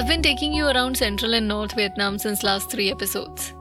[0.00, 3.52] I've been taking you around Central and North Vietnam since last three episodes.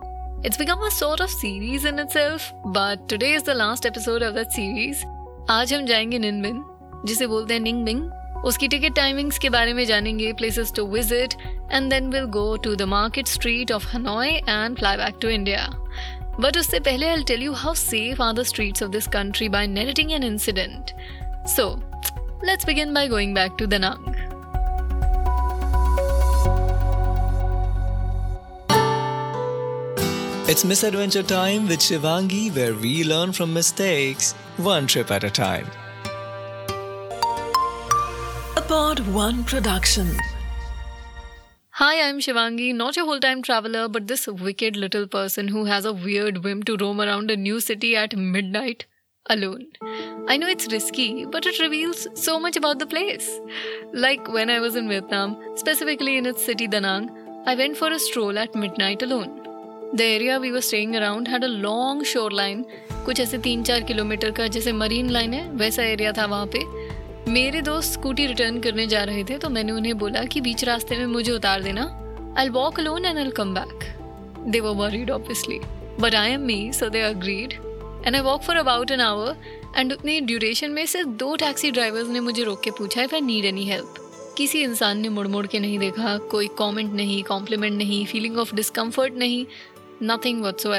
[0.41, 4.35] It's become a sort of series in itself, but today is the last episode of
[4.35, 5.01] that series.
[5.49, 6.63] आज हम जाएँगे निनबिन
[7.07, 11.33] जिसे बोलते हैं Ninh Binh उसकी ticket timings के बारे में जानेंगे places to visit
[11.71, 15.67] and then will go to the market street of Hanoi and fly back to India
[16.39, 19.67] but उससे पहले I tell you how safe are the streets of this country by
[19.67, 20.95] narrating an incident
[21.57, 21.69] so
[22.45, 24.18] let's begin by going back to the नांग
[30.51, 35.67] It's Misadventure Time with Shivangi, where we learn from mistakes, one trip at a time.
[38.57, 40.07] A Pod One Production.
[41.81, 45.85] Hi, I'm Shivangi, not your whole time traveler, but this wicked little person who has
[45.85, 48.87] a weird whim to roam around a new city at midnight
[49.29, 49.67] alone.
[50.27, 53.39] I know it's risky, but it reveals so much about the place.
[53.93, 57.11] Like when I was in Vietnam, specifically in its city Da Nang,
[57.45, 59.38] I went for a stroll at midnight alone.
[59.91, 62.59] The area we were staying around had a long shoreline,
[63.05, 66.59] कुछ ऐसे तीन चार kilometre का जैसे Marine Line है वैसा area था वहाँ पे।
[67.31, 70.97] मेरे दोस्त स्कूटी रिटर्न करने जा रहे थे तो मैंने उन्हें बोला कि बीच रास्ते
[70.97, 71.85] में मुझे उतार देना।
[72.37, 73.83] I walk alone and I come back
[74.47, 75.59] they were worried obviously
[75.99, 77.53] but I am me so they agreed
[78.05, 79.35] and I walk for about an hour
[79.77, 83.21] and उतनी ड्यूरेशन में सिर्फ़ दो टैक्सी ड्राइवर्स ने मुझे रोक के पूछा if I
[83.21, 83.95] need any help
[84.37, 88.55] किसी इंसान ने मुड़ मुड़ के नहीं देखा कोई कॉमेंट नहीं कॉम्प्लीमेंट नहीं फीलिंग ऑफ़
[88.55, 89.45] डिस्कम्फर्ट नहीं।
[90.03, 90.73] Nothing whatsoever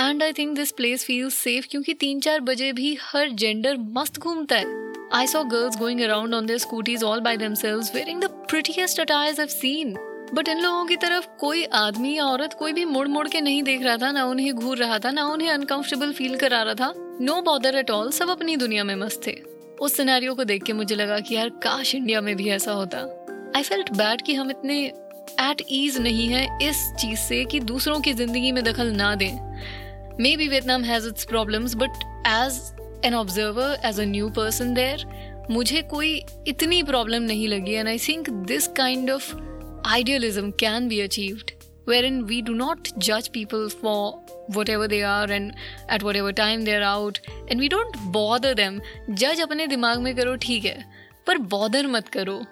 [0.00, 4.18] and I think this place feel safe क्योंकि तीन चार बजे भी हर जेंडर मस्त
[4.18, 4.86] घूमता है.
[5.14, 9.40] I saw girls going around on their scooties all by themselves wearing the prettiest attires
[9.40, 9.96] I've seen.
[10.34, 13.62] But इन लोगों की तरफ़ कोई आदमी या औरत कोई भी मुड़ मुड़ के नहीं
[13.62, 16.92] देख रहा था, ना उन्हें घूर रहा था, ना उन्हें अनकंफर्टेबल फील करा रहा था.
[17.20, 19.36] नो बॉदर एट ऑल सब अपनी दुनिया में मस्त थे.
[19.80, 22.98] उस सिनेरियो को देख के मुझे लगा कि यार काश इंडिया में भी ऐसा होता.
[23.56, 24.92] आई फेल्ट बैड कि हम इतने
[25.40, 29.32] एट ईज नहीं है इस चीज़ से कि दूसरों की ज़िंदगी में दखल ना दें।
[30.20, 32.60] May be Vietnam has its problem but as
[33.04, 35.04] an observer as a new person there
[35.50, 36.14] मुझे कोई
[36.48, 39.34] इतनी प्रॉब्लम नहीं लगी and I think this kind of
[39.88, 41.50] idealism can be achieved
[41.88, 44.24] where in we do not जज people for
[44.56, 45.52] what ever they are and
[45.92, 47.18] eight what ever time they are out
[47.50, 48.80] and we don't bother them
[49.10, 50.84] जज अपने दिमाग में करो, ठीक है,
[51.26, 52.42] पर bother मत करो।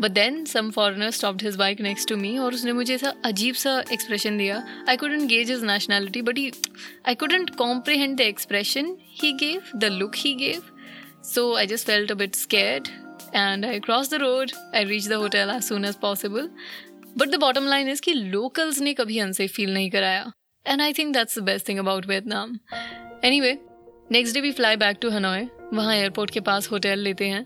[0.00, 3.54] But then some foreigner stopped his bike next to me और उसने मुझे ऐसा अजीब
[3.54, 6.50] सा एक्सप्रेशन दिया। I couldn't gauge his nationality but he
[7.08, 10.62] I couldn't comprehend the expression he gave the look he gave
[11.34, 12.88] so I just felt a bit scared
[13.38, 14.52] and I crossed the road.
[14.74, 16.46] I reached the hotel as soon as possible.
[17.16, 20.30] But the bottom line is कि locals ने कभी unsafe feel नहीं कराया।
[20.66, 22.58] And I think that's the best thing about Vietnam
[23.40, 23.52] anyway
[24.12, 27.44] next day we fly back to Hanoi वहाँ airport के पास hotel लेते हैं।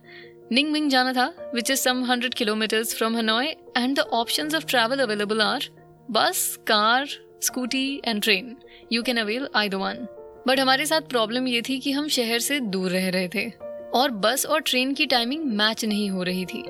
[0.51, 4.67] निंग मिंग जाना था which is some hundred kilometers from Hanoi and the option of
[4.67, 5.69] travel available are
[6.11, 7.09] bus car
[7.43, 8.57] scooty and train
[8.93, 10.07] you can avail I one
[10.49, 13.49] but हमारे साथ प्रॉब्लम ये थी कि हम शहर से दूर रह रहे थे,
[13.95, 16.63] और बस और ट्रेन की टाइमिंग मैच नहीं हो रही थी।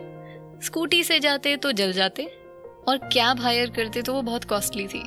[0.65, 2.25] स्कूटी से जाते तो जल जाते,
[2.88, 5.03] और कैब हायर करते तो वो बहुत कॉस्टली थी।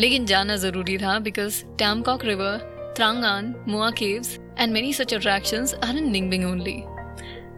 [0.00, 5.96] लेकिन जाना ज़रूरी था because Tam Coc river Trang An Mua caves and many such attractions are
[5.96, 6.80] in Ninh Binh only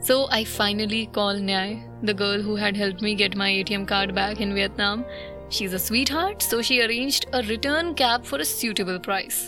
[0.07, 4.15] So I finally called Nyai, the girl who had helped me get my ATM card
[4.15, 5.05] back in Vietnam.
[5.51, 9.39] She's a sweetheart, so she arranged a return cab for a suitable price.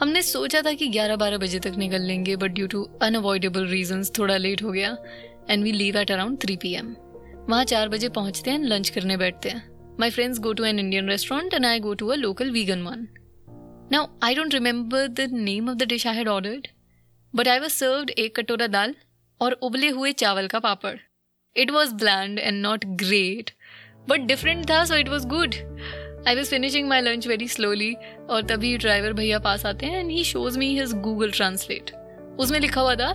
[0.00, 4.36] हमने सोचा था कि 11-12 बजे तक निकल लेंगे but due to unavoidable reasons थोड़ा
[4.36, 4.96] late हो गया
[5.50, 6.94] and we leave at around 3 P M
[7.50, 9.62] वहाँ चार बजे पहुँचते हैं लंच करने बैठते हैं
[10.00, 13.06] my friends go to an Indian restaurant and I go to a local vegan one
[13.92, 16.68] now I don't remember the name of the dish I had ordered
[17.34, 18.94] but I was served एक कटोरा दाल
[19.40, 20.96] और उबले हुए चावल का पापड़।
[21.56, 23.50] It was bland and not great
[24.08, 25.54] but different था so it was good
[26.28, 27.94] I was finishing my lunch very slowly
[28.30, 31.90] और तभी ड्राइवर भैया पास आते हैं and he shows me his Google translate
[32.38, 33.08] उसमें लिखा हुआ था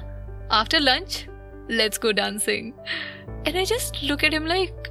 [0.52, 1.26] after lunch
[1.72, 2.72] let's go dancing
[3.48, 4.90] and I just look at him like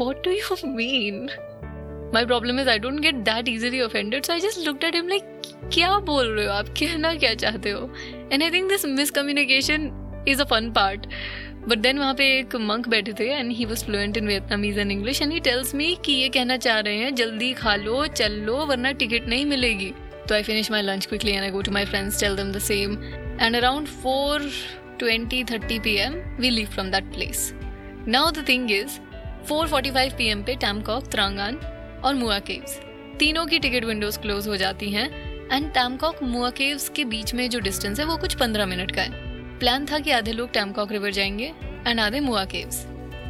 [0.00, 1.28] what do you mean
[2.14, 5.08] my problem is I don't get that easily offended so I just looked at him
[5.08, 5.40] like
[5.74, 7.92] क्या बोल रहे हो आप कहना क्या चाहते हो
[8.32, 9.90] and I think this miscommunication
[10.28, 11.06] is a fun part
[11.68, 14.92] but then वहाँ पे एक मंक बैठे थे and he was fluent in Vietnamese and
[14.92, 18.32] English and he tells me कि ये कहना चाह रहे हैं, जल्दी खा लो, चल
[18.46, 19.92] लो, वरना टिकट नहीं मिलेगी।
[20.28, 22.58] तो I finish my lunch quickly and I go to my friends tell them the
[22.58, 22.96] same
[23.40, 24.50] and around four
[24.98, 27.52] twenty thirty p m we leave from that place
[28.08, 28.98] now the thing is
[29.48, 31.56] four forty five p m पे Tam Coc Trang An
[32.04, 32.78] और Mua caves
[33.18, 35.08] तीनों की ticket Windows close हो जाती हैं
[35.52, 39.02] and Tam Coc Mua caves के बीच में जो डिस्टेंस है, वो कुछ पंद्रह मिनट का
[39.02, 39.29] है।
[39.60, 41.52] प्लान था कि आधे लोग टैमकॉक रिवर जाएँगे
[41.86, 42.76] एंड आधे मुआ केव्स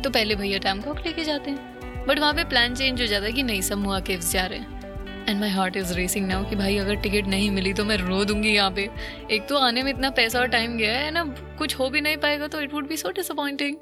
[0.05, 2.05] तो पहले भैया टैमकॉक लेके जाते हैं.
[2.06, 4.59] बट वहाँ पे प्लान चेंज हो जाता है कि नहीं, सब मुआ केव्स जा रहे
[4.59, 5.27] हैं.
[5.29, 8.25] And my heart is racing now कि भाई अगर टिकट नहीं मिली तो मैं रो
[8.25, 8.88] दूँगी यहाँ पे.
[9.31, 11.25] एक तो आने में इतना पैसा और टाइम गया है, ना
[11.59, 13.76] कुछ हो भी नहीं पाएगा तो it would be so disappointing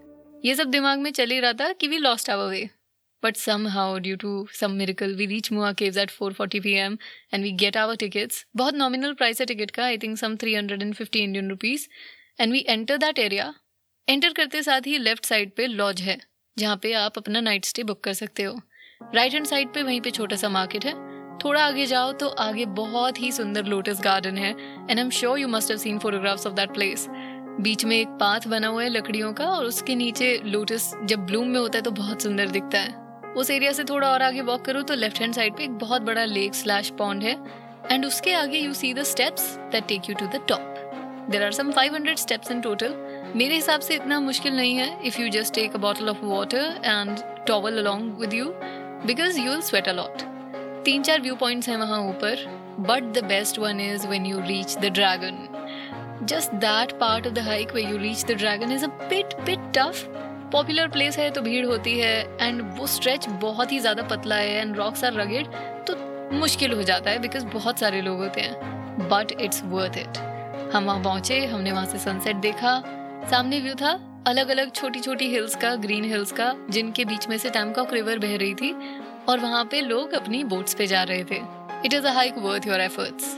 [0.44, 2.68] ये सब दिमाग में चल ही रहा था कि we lost our way
[3.22, 3.36] but
[3.68, 6.98] somehow due to some miracle we reach Mua caves at four forty P M
[7.34, 10.54] and we get our tickets बहुत नॉमिनल प्राइस है टिकट का I think some three
[10.54, 11.88] hundred and fifty Indian rupees
[12.38, 13.52] and we enter that area
[14.08, 16.19] enter करते साथ ही left side पे laws है,
[16.56, 18.61] जहाँ पे आप अपना नाइट स्टे बुक कर सकते हो।
[19.14, 20.93] राइट हैंड साइड पे वहीं पे छोटा सा मार्केट है।
[21.38, 25.38] थोड़ा आगे जाओ तो आगे बहुत ही सुंदर लोटस गार्डन है। And I am sure
[25.38, 27.06] you must have seen photographs of that place
[27.61, 31.49] बीच में एक पाथ बना हुआ है लकड़ियों का और उसके नीचे लोटस जब ब्लूम
[31.49, 34.64] में होता है तो बहुत सुंदर दिखता है। उस एरिया से थोड़ा और आगे वॉक
[34.64, 37.37] करो तो लेफ़्ट हैंड साइड पे एक बहुत बड़ा लेक स्लैश पॉन्ड है।
[37.93, 40.77] एंड उसके आगे you see the steps that take you to the top
[41.30, 42.94] there are some 500 steps in total
[43.36, 46.80] मेरे हिसाब से इतना मुश्किल नहीं है if you just take a bottle of water
[46.84, 48.44] and towel along with you
[49.04, 50.22] because you will sweat a lot
[50.84, 52.44] तीन चार view points हैं वहाँ ऊपर
[52.80, 57.44] but the best one is when you reach the dragon just that part of the
[57.46, 60.04] hike way you reach the dragon is a bit bit tough
[60.52, 64.60] popular place है तो भीड़ होती है एंड वो stretch बहुत ही ज़्यादा पतला है
[64.60, 65.46] एंड रॉक्स आर रगेड
[65.86, 65.96] तो
[66.36, 70.19] मुश्किल हो जाता है बिकॉज़ बहुत सारे लोग होते हैं बट इट्स वर्थ इट
[70.72, 72.80] हम वहाँ पहुँचे, हमने वहाँ से सनसेट देखा।
[73.30, 73.92] सामने व्यू था
[74.26, 78.18] अलग अलग छोटी छोटी हिल्स का ग्रीन हिल्स का, जिनके बीच में से टैमकॉक रिवर
[78.18, 78.72] बह रही थी
[79.28, 81.40] और वहाँ पे लोग अपनी बोट्स पे जा रहे थे।
[81.84, 83.36] It is a hike worth your efforts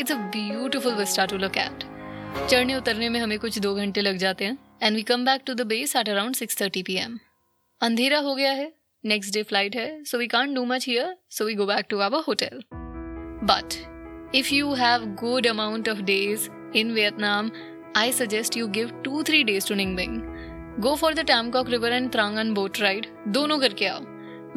[0.00, 1.84] it's a beautiful vista to look at
[2.50, 5.54] चढ़ने उतरने में हमें कुछ दो घंटे लग जाते हैं and we come back to
[5.54, 7.18] the base at around six thirty P M
[7.80, 8.72] अंधेरा हो गया है।
[9.04, 11.98] नेक्स्ट डे फ़्लाइट है। So we can't do much here so we go back to
[12.00, 12.62] our hotel
[13.44, 13.74] but
[14.34, 17.51] if you have good amount of days In Vietnam
[17.97, 20.15] I suggest you give two three days to Ningbing.
[20.81, 23.05] Go for the Tamcock River and Trangan boat ride.
[23.37, 24.01] दोनों करके आओ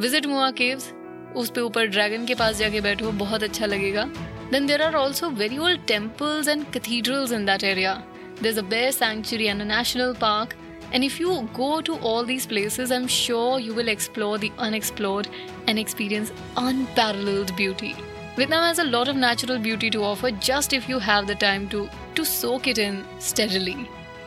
[0.01, 0.93] visit मुआ caves
[1.37, 4.05] उस पे ऊपर dragon के पास जाके बैठो बहुत अच्छा लगेगा
[4.53, 7.95] then there are also very old temples and cathedrals in that area
[8.43, 10.55] there is a bear sanctuary and a national park
[10.91, 15.29] And if you go to all these places, I'm sure you will explore the unexplored
[15.67, 17.95] and experience unparalleled beauty.
[18.37, 21.69] Vietnam has a lot of natural beauty to offer just if you have the time
[21.71, 23.78] to to soak it in steadily.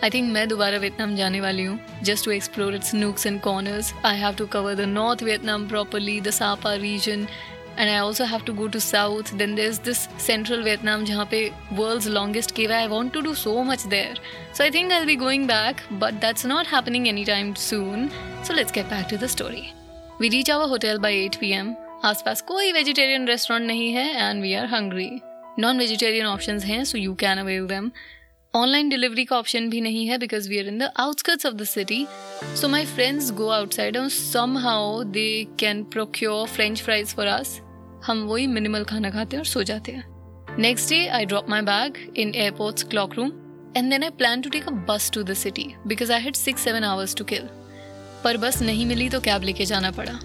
[0.02, 1.78] I think मैं दोबारा Vietnam जाने वाली हूँ
[2.08, 3.92] just to explore its nooks and corners.
[4.04, 7.28] I have to cover the North Vietnam properly, the Sapa region,
[7.78, 9.32] and I also have to go to South.
[9.38, 11.40] Then there's this Central Vietnam जहाँ पे
[11.78, 12.70] world's longest cave.
[12.70, 14.14] I want to do so much there.
[14.52, 18.10] So I think I'll be going back, but that's not happening anytime soon.
[18.42, 19.64] So let's get back to the story.
[20.20, 21.74] We reach our hotel by 8 p.m.
[22.04, 25.08] आसपास कोई vegetarian restaurant नहीं है and we are hungry
[25.58, 27.90] non vegetarian option हैं so you can avail them
[28.54, 31.64] online delivery का option भी नहीं है because we are in the outskirts of the
[31.64, 32.06] city
[32.60, 34.08] so my friends go outside and
[34.58, 37.58] somehow they can procure French fries for us
[38.06, 41.62] हम वही minimal खाना खाते हैं और सो जाते हैं। Next day I drop my
[41.62, 43.32] bag in airports cloak room
[43.76, 46.64] and then I plan to take a bus to the city because I had six
[46.64, 47.48] seven hours to kill
[48.24, 50.18] पर बस नहीं मिली तो कैब लेके जाना पड़ा।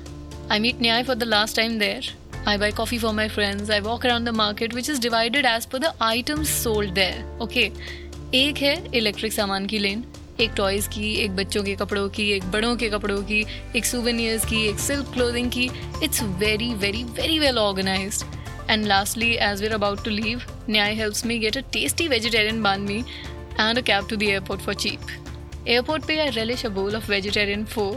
[0.51, 2.20] I meet Nyay for the last time there.
[2.43, 3.69] I buy coffee for my friends.
[3.69, 7.23] I walk around the market, which is divided as per the items sold there.
[7.39, 7.71] Okay.
[8.35, 10.03] एक है electric सामान की लेन
[10.39, 13.43] एक toys की एक बच्चों के कपड़ों की एक बड़ों के कपड़ों की
[13.75, 15.69] एक सुवेनियर्स की एक सिल्क क्लोदिंग की
[16.03, 18.23] it's very very very well organise
[18.69, 22.81] and lastly as we're about to leave Nyay helps me get a tasty vegetarian banh
[22.81, 22.99] mi
[23.59, 27.11] and a cab to the airport for cheap airport पे I relish अ बोल of
[27.11, 27.89] vegetarian pho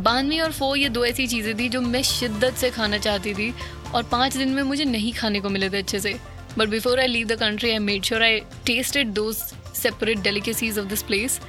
[0.00, 3.52] बानवी और फो ये दो ऐसी चीज़ें थी जो मैं शिद्दत से खाना चाहती थी
[3.86, 6.14] और पाँच दिन में मुझे नहीं खाने को मिले थे अच्छे से।
[6.58, 9.36] But before I leave the country I made sure I tasted those
[9.76, 11.40] separate delicacies of this place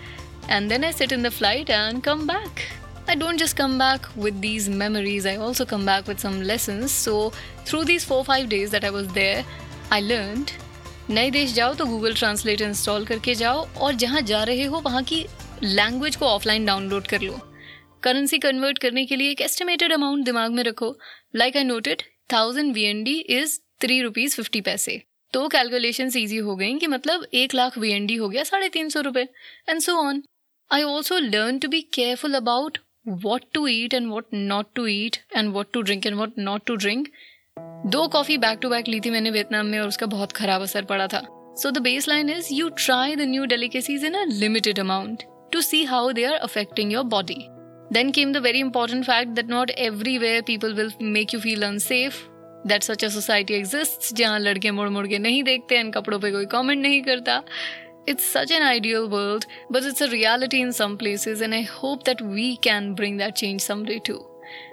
[0.49, 2.59] and then I set in the flight and come back
[3.09, 6.85] I don't just come back with these memories I also come back with some lesson
[6.87, 7.31] so
[7.67, 9.43] through these four five days that I was there
[9.93, 10.45] I learn
[11.09, 15.03] नए देश जाओ तो Google Translate install करके जाओ और जहाँ जा रहे हो, वहाँ
[15.03, 15.25] की
[15.63, 17.39] लैंग्वेज को ऑफलाइन डाउनलोड कर लो।
[18.03, 20.95] करेंसी कन्वर्ट करने के लिए एक एस्टिमेटेड अमाउंट दिमाग में रखो।
[21.35, 25.01] Like I noted thousand V N D is three rupees fifty पैसे
[25.33, 28.69] तो कैलकुलेशन ईजी हो गई कि मतलब एक लाख वी एन डी हो गया, साढ़े
[28.69, 29.27] तीन सौ रुपये
[29.69, 30.21] and so on
[30.71, 32.77] I also learn to be careful about
[33.23, 36.65] what to eat and what not to eat and what to drink and what not
[36.65, 37.07] to drink
[37.87, 40.85] दो कॉफ़ी बैक टू बैक ली थी मैंने Vietnam में, और उसका बहुत खराब असर
[40.85, 41.21] पड़ा था.
[41.57, 45.83] So the baseline is you try the new delicacies in a limited amount to see
[45.85, 47.37] how they are affecting your body
[47.90, 52.28] Then came the very important fact that not everywhere people will make you feel unsafe.
[52.64, 56.30] That such a society exists जहाँ लड़के मुड़ मुड़ के नहीं देखते हैं कपड़ों पे
[56.32, 57.42] कोई कमेंट नहीं करता
[58.06, 62.04] It's such an ideal world, but it's a reality in some places, and I hope
[62.04, 64.24] that we can bring that change someday too.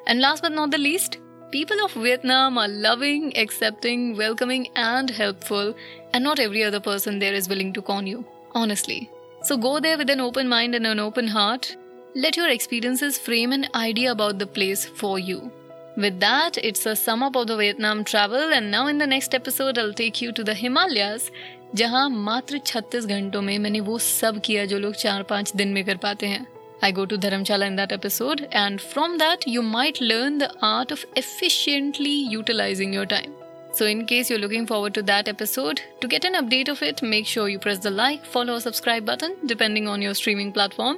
[0.07, 1.17] And last but not the least,
[1.51, 5.75] people of Vietnam are loving, accepting, welcoming, and helpful,
[6.13, 9.09] and not every other person there is willing to con you, honestly.
[9.43, 11.75] So go there with an open mind and an open heart.
[12.15, 15.51] Let your experiences frame an idea about the place for you.
[15.97, 19.33] With that, it's a sum up of the Vietnam travel, and now in the next
[19.33, 21.29] episode, I'll take you to the Himalayas
[21.75, 25.83] जहां मात्र 36 घंटों में मैंने वो सब किया जो लोग चार पांच दिन में
[25.85, 26.45] कर पाते हैं
[26.83, 30.91] I go to Dharamshala in that episode and from that you might learn the art
[30.91, 33.33] of efficiently utilising your time
[33.77, 37.01] So, in case you're looking forward to that episode, to get an update of it,
[37.09, 40.97] make sure you press the like, follow, or subscribe button, depending on your streaming platform.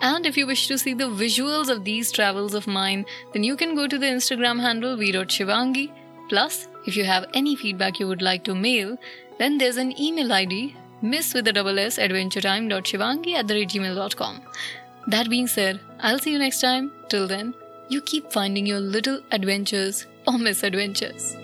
[0.00, 3.56] And if you wish to see the visuals of these travels of mine, then you
[3.56, 5.90] can go to the Instagram handle v.shivangi.
[6.28, 8.96] Plus, if you have any feedback you would like to mail,
[9.38, 14.40] then there's an email ID, miss with a double s adventuretime.shivangi at the gmail.com.
[15.06, 16.92] That being said, I'll see you next time.
[17.08, 17.54] Till then,
[17.88, 21.36] you keep finding your little adventures or misadventures.